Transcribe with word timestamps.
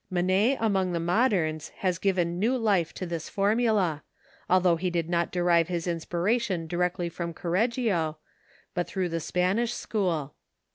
Manet 0.09 0.57
among 0.59 0.93
the 0.93 0.99
moderns 0.99 1.69
has 1.77 1.99
given 1.99 2.39
new 2.39 2.57
life 2.57 2.91
to 2.95 3.05
this 3.05 3.29
formula, 3.29 4.01
although 4.49 4.75
he 4.75 4.89
did 4.89 5.07
not 5.07 5.31
derive 5.31 5.67
his 5.67 5.85
inspiration 5.85 6.65
directly 6.65 7.07
from 7.07 7.35
Correggio 7.35 8.17
but 8.73 8.87
through 8.87 9.09
the 9.09 9.19
Spanish 9.19 9.75
school. 9.75 10.33